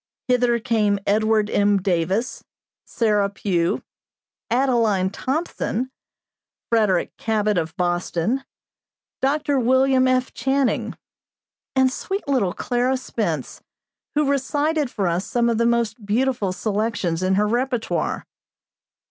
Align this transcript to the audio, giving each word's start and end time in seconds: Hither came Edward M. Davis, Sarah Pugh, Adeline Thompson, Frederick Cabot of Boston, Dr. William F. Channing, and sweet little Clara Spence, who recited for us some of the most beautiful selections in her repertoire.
Hither 0.27 0.57
came 0.57 0.97
Edward 1.05 1.47
M. 1.51 1.79
Davis, 1.79 2.43
Sarah 2.85 3.29
Pugh, 3.29 3.83
Adeline 4.49 5.11
Thompson, 5.11 5.91
Frederick 6.71 7.15
Cabot 7.17 7.55
of 7.55 7.77
Boston, 7.77 8.43
Dr. 9.21 9.59
William 9.59 10.07
F. 10.07 10.33
Channing, 10.33 10.97
and 11.75 11.91
sweet 11.91 12.27
little 12.27 12.53
Clara 12.53 12.97
Spence, 12.97 13.61
who 14.15 14.27
recited 14.27 14.89
for 14.89 15.05
us 15.07 15.23
some 15.27 15.51
of 15.51 15.59
the 15.59 15.67
most 15.67 16.03
beautiful 16.03 16.51
selections 16.51 17.21
in 17.21 17.35
her 17.35 17.45
repertoire. 17.47 18.25